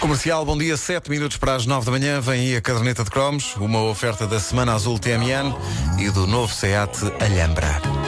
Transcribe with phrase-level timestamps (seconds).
[0.00, 2.20] Comercial, bom dia, 7 minutos para as 9 da manhã.
[2.22, 5.54] Vem aí a caderneta de cromos, uma oferta da Semana Azul TMN
[5.98, 7.99] e do novo SEAT Alhambra.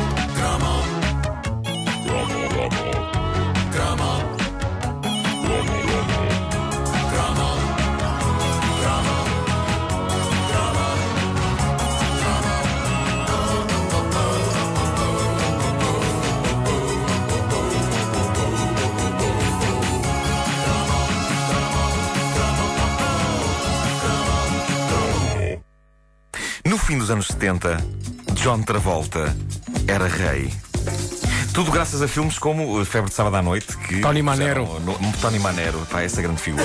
[26.93, 27.79] Fim dos anos 70,
[28.35, 29.35] John Travolta
[29.89, 30.53] era rei.
[31.54, 34.64] Tudo graças a filmes como uh, Febre de Sábado à Noite, que Tony Manero.
[34.80, 36.64] no- Tony Manero, pá, essa grande figura.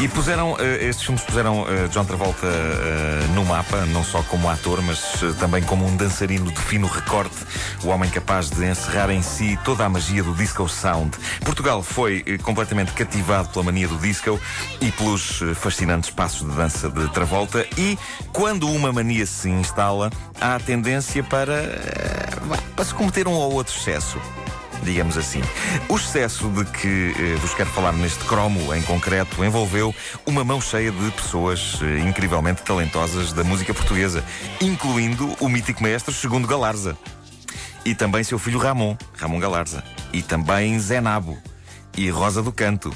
[0.00, 4.50] E puseram, uh, estes filmes puseram uh, John Travolta uh, no mapa, não só como
[4.50, 5.00] ator, mas
[5.40, 7.36] também como um dançarino de fino recorte,
[7.82, 11.16] o homem capaz de encerrar em si toda a magia do disco sound.
[11.42, 14.38] Portugal foi completamente cativado pela mania do disco
[14.82, 17.66] e pelos fascinantes passos de dança de Travolta.
[17.78, 17.98] E
[18.34, 21.80] quando uma mania se instala, há a tendência para,
[22.76, 24.17] para se cometer um ou outro excesso
[24.82, 25.42] digamos assim.
[25.88, 29.94] O excesso de que eh, vos quero falar neste cromo em concreto envolveu
[30.26, 34.24] uma mão cheia de pessoas eh, incrivelmente talentosas da música portuguesa,
[34.60, 36.96] incluindo o mítico maestro Segundo Galarza.
[37.84, 39.82] E também seu filho Ramon, Ramon Galarza.
[40.12, 41.38] E também Zé Nabo.
[41.96, 42.94] E Rosa do Canto.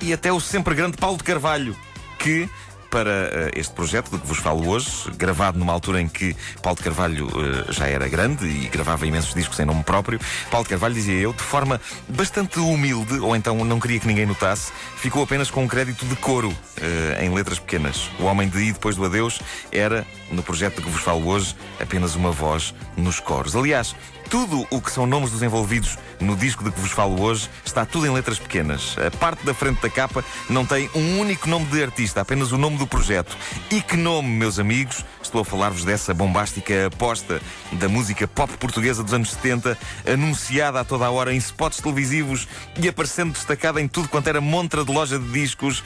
[0.00, 1.76] E até o sempre grande Paulo de Carvalho,
[2.18, 2.48] que
[2.90, 6.76] para eh, este projeto de que vos falo hoje, gravado numa altura em que Paulo
[6.76, 10.18] de Carvalho eh, já era grande e gravava imensos discos em nome próprio,
[10.50, 14.26] Paulo de Carvalho, dizia eu, de forma bastante humilde, ou então não queria que ninguém
[14.26, 18.10] notasse, ficou apenas com um crédito de coro eh, em letras pequenas.
[18.18, 21.54] O homem de E depois do adeus era, no projeto de que vos falo hoje,
[21.80, 23.54] apenas uma voz nos coros.
[23.54, 23.94] Aliás,
[24.30, 27.84] tudo o que são nomes dos envolvidos no disco de que vos falo hoje está
[27.84, 28.96] tudo em letras pequenas.
[29.04, 32.56] A parte da frente da capa não tem um único nome de artista, apenas o
[32.56, 33.36] nome do projeto.
[33.72, 35.04] E que nome, meus amigos?
[35.20, 40.84] Estou a falar-vos dessa bombástica aposta da música pop portuguesa dos anos 70, anunciada a
[40.84, 42.46] toda a hora em spots televisivos
[42.80, 45.82] e aparecendo destacada em tudo quanto era montra de loja de discos.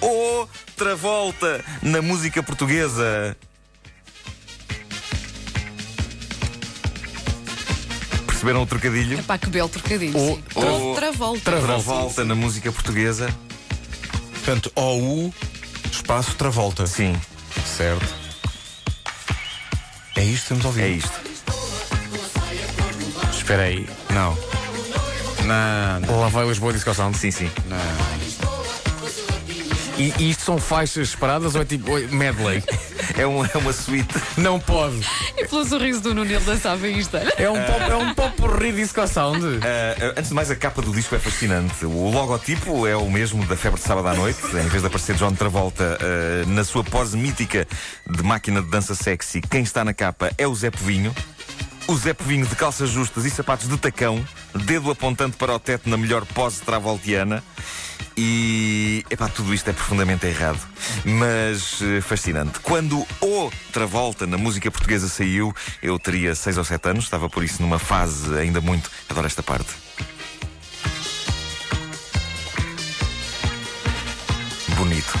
[0.00, 3.36] Outra volta na música portuguesa.
[8.42, 9.20] Perceberam o trocadilho?
[9.20, 10.18] Epá, que belo trocadilho.
[10.18, 10.42] O- sim.
[10.56, 11.50] o- Outra volta.
[11.54, 13.32] Outra volta na música portuguesa.
[14.32, 15.32] Portanto, OU,
[15.92, 16.84] espaço Travolta.
[16.88, 17.14] Sim,
[17.64, 18.04] Certo.
[20.16, 20.84] É isto que temos ouvido?
[20.84, 21.12] é isto.
[23.32, 23.88] Espera aí.
[24.10, 24.36] Não.
[25.44, 26.20] Não, não.
[26.20, 27.16] Lá vai Lisboa Disco Sound.
[27.16, 27.50] Sim, sim.
[30.02, 32.62] E, e isto são faixas separadas ou é tipo medley?
[33.18, 34.14] É, um, é uma suíte.
[34.38, 35.00] Não pode.
[35.36, 37.14] E pelo sorriso do Nuno, ele dançava isto.
[37.14, 37.30] olha.
[37.36, 39.44] É um pop, é um pop Disco Sound.
[39.62, 41.84] Ah, antes de mais, a capa do disco é fascinante.
[41.84, 44.40] O logotipo é o mesmo da Febre de Sábado à Noite.
[44.46, 47.68] Em vez de aparecer John Travolta ah, na sua pose mítica
[48.08, 51.14] de máquina de dança sexy, quem está na capa é o Zé Povinho.
[51.86, 54.24] O Zé Povinho de calças justas e sapatos de tacão,
[54.54, 57.42] dedo apontando para o teto na melhor pose travoltiana.
[58.16, 60.60] E, epá, tudo isto é profundamente errado,
[61.04, 62.60] mas eh, fascinante.
[62.60, 67.42] Quando outra volta na música portuguesa saiu, eu teria 6 ou 7 anos, estava por
[67.42, 68.90] isso numa fase ainda muito.
[69.08, 69.72] Adoro esta parte.
[74.76, 75.18] Bonito.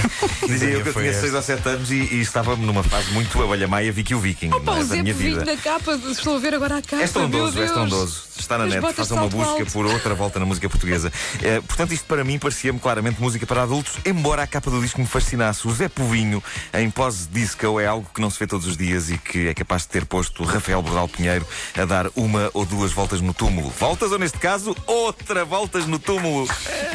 [0.46, 1.22] Dizia eu que eu tinha esta.
[1.22, 4.50] 6 ou 7 anos e, e estava numa fase muito abelha maia Vicky o Viking
[4.50, 5.44] Pá, não é, o da Zé vida.
[5.44, 5.98] na capa.
[6.10, 7.02] Estou a ver agora a capa.
[7.02, 8.29] É estrondoso, meu é Deus.
[8.40, 9.72] Está na As net, façam uma busca alto.
[9.72, 11.12] por outra volta na música portuguesa.
[11.42, 15.00] Eh, portanto, isto para mim parecia-me claramente música para adultos, embora a capa do disco
[15.00, 15.66] me fascinasse.
[15.66, 16.42] O Zé Povinho,
[16.74, 19.54] em pose disco, é algo que não se vê todos os dias e que é
[19.54, 21.46] capaz de ter posto Rafael Bordal Pinheiro
[21.78, 23.72] a dar uma ou duas voltas no túmulo.
[23.78, 26.46] Voltas, ou neste caso, outra voltas no túmulo.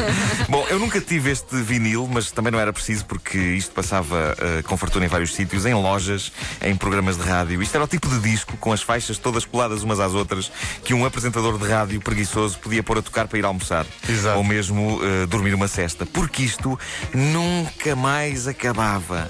[0.50, 4.61] Bom, eu nunca tive este vinil, mas também não era preciso porque isto passava eh,
[4.63, 7.61] com fartura em vários sítios, em lojas, em programas de rádio.
[7.61, 10.51] Isto era o tipo de disco, com as faixas todas coladas umas às outras,
[10.84, 13.85] que um apresentador de rádio preguiçoso podia pôr a tocar para ir almoçar.
[14.07, 14.38] Exato.
[14.38, 16.05] Ou mesmo eh, dormir uma cesta.
[16.05, 16.79] Porque isto
[17.14, 19.29] nunca mais acabava.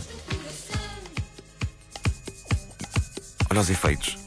[3.50, 4.18] Olha os efeitos.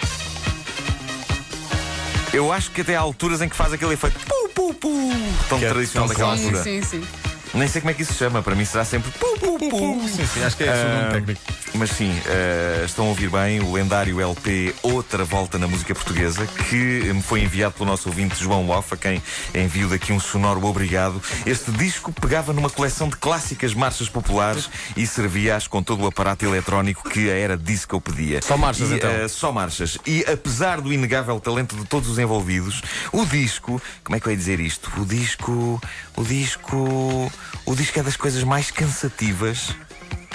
[2.33, 5.11] Eu acho que até há alturas em que faz aquele efeito pu, pu, pu,
[5.49, 6.63] tão Que é tradicional tão daquela altura.
[6.63, 7.28] Sim, sim, sim.
[7.55, 10.09] Nem sei como é que isso se chama, para mim será sempre pu, pu, pu.
[10.09, 11.41] Sim, sim, acho que é esse o nome Ah, técnico.
[11.75, 16.47] Mas sim, eh, estão a ouvir bem o lendário LP Outra Volta na Música Portuguesa,
[16.47, 16.77] que
[17.13, 19.23] me foi enviado pelo nosso ouvinte João Loff, a quem
[19.55, 21.21] envio daqui um sonoro obrigado.
[21.47, 26.45] Este disco pegava numa coleção de clássicas marchas populares e servia-as com todo o aparato
[26.45, 28.41] eletrónico que a era disco pedia.
[28.43, 29.11] Só marchas, E, então?
[29.11, 29.99] eh, só marchas.
[30.07, 34.31] E apesar do inegável talento de todos os envolvidos, o disco, como é que eu
[34.33, 34.91] ia dizer isto?
[34.97, 35.81] O disco,
[36.19, 37.31] O disco.
[37.65, 39.73] O disco é das coisas mais cansativas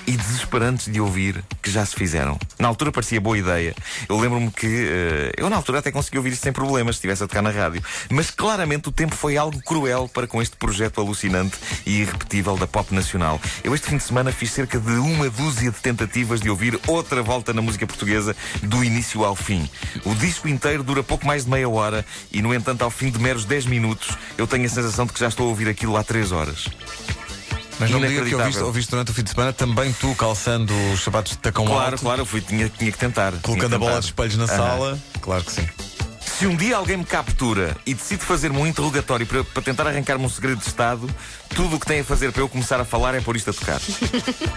[0.05, 2.37] e desesperantes de ouvir que já se fizeram.
[2.59, 3.75] Na altura parecia boa ideia.
[4.07, 7.23] Eu lembro-me que uh, eu na altura até consegui ouvir isto sem problemas, se estivesse
[7.23, 7.81] a tocar na rádio.
[8.09, 12.67] Mas claramente o tempo foi algo cruel para com este projeto alucinante e irrepetível da
[12.67, 13.39] pop nacional.
[13.63, 17.21] Eu este fim de semana fiz cerca de uma dúzia de tentativas de ouvir outra
[17.21, 19.69] volta na música portuguesa do início ao fim.
[20.05, 23.19] O disco inteiro dura pouco mais de meia hora e, no entanto, ao fim de
[23.19, 26.03] meros 10 minutos, eu tenho a sensação de que já estou a ouvir aquilo há
[26.03, 26.67] 3 horas.
[27.79, 31.03] Mas no dia que ouviste, ouviste durante o fim de semana, também tu calçando os
[31.03, 33.33] sapatos de tacão Claro, alto, claro, eu fui, tinha, tinha que tentar.
[33.41, 34.55] colocando que a bola de espelhos na Aham.
[34.57, 34.99] sala.
[35.21, 35.67] Claro que sim.
[36.21, 40.25] Se um dia alguém me captura e decide fazer-me um interrogatório para, para tentar arrancar-me
[40.25, 41.09] um segredo de Estado,
[41.49, 43.53] tudo o que tem a fazer para eu começar a falar é pôr isto a
[43.53, 43.79] tocar.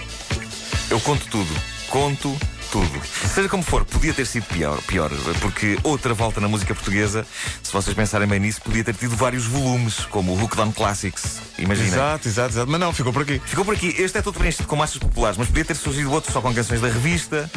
[0.91, 1.51] eu conto tudo.
[1.89, 2.37] Conto
[2.76, 3.00] tudo.
[3.32, 7.26] Seja como for, podia ter sido pior, pior, porque outra volta na música portuguesa,
[7.62, 11.40] se vocês pensarem bem nisso, podia ter tido vários volumes, como o Hook Down Classics.
[11.58, 11.88] Imaginem.
[11.88, 12.70] Exato, exato, exato.
[12.70, 13.40] Mas não, ficou por aqui.
[13.46, 13.94] Ficou por aqui.
[13.99, 16.81] Este é todo preenchido com massas populares, mas podia ter surgido outro só com canções
[16.82, 17.50] da revista,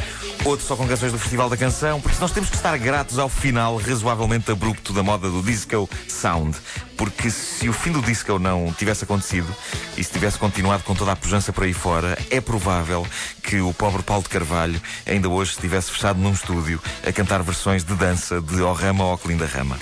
[0.45, 3.27] outro só com canções do Festival da Canção, porque nós temos que estar gratos ao
[3.27, 6.55] final razoavelmente abrupto da moda do disco sound.
[6.99, 9.47] Porque se o fim do disco não tivesse acontecido
[9.97, 13.07] e se tivesse continuado com toda a pujança por aí fora, é provável
[13.41, 17.85] que o pobre Paulo de Carvalho ainda hoje estivesse fechado num estúdio a cantar versões
[17.85, 19.79] de dança de O Rama ou Clinda Rama.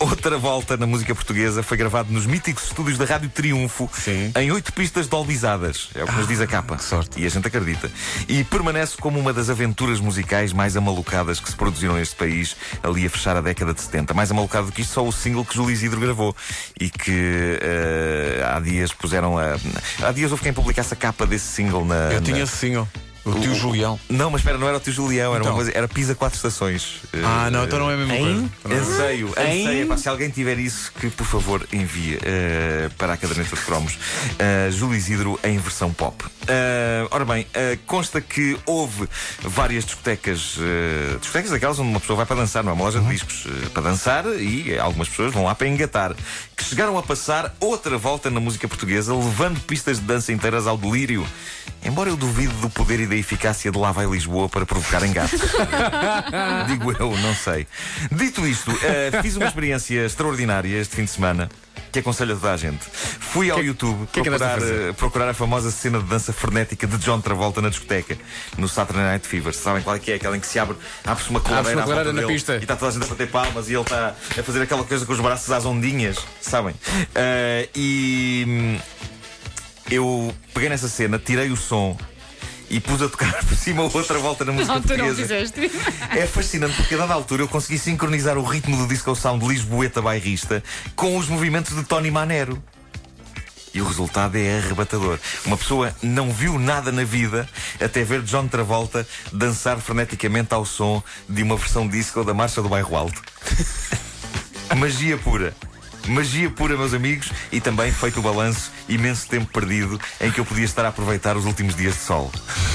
[0.00, 4.32] Outra volta na música portuguesa foi gravado nos míticos estúdios da Rádio Triunfo Sim.
[4.36, 5.88] em oito pistas dolbizadas.
[5.94, 6.76] É o que nos diz a capa.
[6.76, 7.20] que sorte.
[7.20, 7.90] E a gente acredita.
[8.28, 13.06] E permanece como uma das aventuras musicais mais amalucadas que se produziram neste país ali
[13.06, 14.14] a fechar a década de 70.
[14.14, 16.34] Mais amalucado do que isto, só o single que Júlio Isidro gravou
[16.80, 19.56] e que eh, há dias puseram a.
[20.00, 21.94] Há dias houve quem publicasse a capa desse single na.
[22.12, 22.86] Eu na- tinha esse single.
[23.36, 23.98] O tio Julião.
[24.08, 25.52] Não, mas espera, não era o tio Julião, era Então.
[25.52, 25.76] uma coisa.
[25.76, 27.02] Era Pisa Quatro Estações.
[27.24, 28.50] Ah, não, Eh, então não é a mesma Hein?
[28.62, 28.80] coisa.
[28.82, 29.82] Anseio, anseio.
[29.84, 33.94] Epá, se alguém tiver isso, que por favor envie eh, para a caderneta de cromos
[33.94, 36.24] uh, Júlio Isidro em versão pop.
[36.46, 39.08] Eh, ora bem, eh, consta que houve
[39.42, 43.00] várias discotecas, eh, discotecas daquelas onde uma pessoa vai para dançar, não é uma loja
[43.00, 46.14] de discos, eh, para dançar e eh, algumas pessoas vão lá para engatar,
[46.56, 50.76] que chegaram a passar outra volta na música portuguesa, levando pistas de dança inteiras ao
[50.78, 51.26] delírio.
[51.84, 55.40] Embora eu duvide do poder e da eficácia de Lá vai Lisboa para provocar engates.
[56.68, 57.66] Digo eu, não sei.
[58.10, 61.48] Dito isto, eh, fiz uma experiência extraordinária este fim de semana.
[61.92, 62.84] Que aconselho a toda a gente.
[62.84, 64.88] Fui ao YouTube que é que andaste a procurar, fazer?
[64.88, 68.16] eh, procurar a famosa cena de dança frenética de John Travolta na discoteca,
[68.58, 69.54] no Saturday Night Fever.
[69.54, 70.14] Sabem qual é que é?
[70.16, 72.56] Aquela em que se abre, abre-se uma volta coladeira na dele pista.
[72.56, 75.06] E está toda a gente a bater palmas e ele está a fazer aquela coisa
[75.06, 76.18] com os braços às ondinhas.
[76.40, 76.74] Sabem?
[77.14, 78.78] Eh, e hum,
[79.90, 81.96] eu peguei nessa cena, tirei o som
[82.70, 85.22] e pus a tocar por cima outra volta na música Não, tu não portuguesa.
[85.22, 85.70] fizeste.
[86.16, 90.02] É fascinante porque a dada altura eu consegui sincronizar o ritmo do disco sound lisboeta
[90.02, 90.62] bairrista
[90.94, 92.62] com os movimentos de Tony Manero.
[93.74, 95.18] E o resultado é arrebatador.
[95.44, 97.48] Uma pessoa não viu nada na vida
[97.80, 102.68] até ver John Travolta dançar freneticamente ao som de uma versão disco da Marcha do
[102.68, 103.22] Bairro Alto.
[104.76, 105.54] Magia pura.
[106.08, 110.44] Magia pura, meus amigos, e também feito o balanço, imenso tempo perdido em que eu
[110.44, 112.30] podia estar a aproveitar os últimos dias de sol.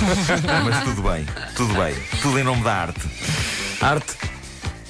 [0.64, 1.26] Mas tudo bem,
[1.56, 1.96] tudo bem.
[2.22, 3.02] Tudo em nome da arte.
[3.82, 4.16] Arte.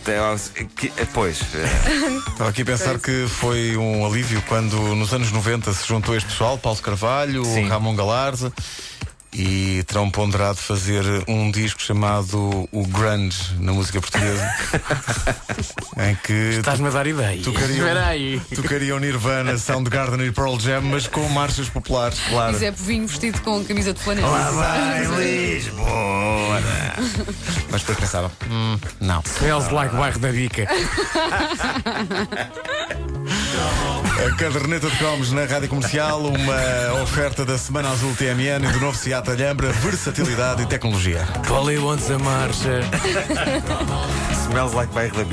[0.06, 5.72] É, Pois, é, Estava aqui a pensar que foi um alívio quando nos anos 90
[5.72, 7.70] se juntou este pessoal, Paulo Carvalho, Sim.
[7.70, 8.52] Ramon Galarza,
[9.34, 14.48] e terão ponderado fazer um disco chamado O Grunge na música portuguesa,
[15.98, 17.42] em que Estás-me a dar ideia.
[17.42, 18.40] tocariam, Espera aí.
[18.56, 22.20] tocariam Nirvana, Soundgarden e Pearl Jam, mas com marchas populares.
[22.30, 22.56] claro.
[22.56, 24.52] E Zé Povinho vestido com camisa de flanela.
[24.52, 26.62] Vai, Lisboa!
[27.72, 29.22] Mas depois pensava, hum, não.
[29.26, 30.68] Smells like bairro da bica.
[33.54, 38.80] A caderneta de cromos na rádio comercial, uma oferta da Semana Azul TMN e do
[38.80, 41.28] novo Seat Alhambra, versatilidade e tecnologia.
[41.48, 42.82] Polly wants a marcha.
[44.48, 45.24] Smells like bairro da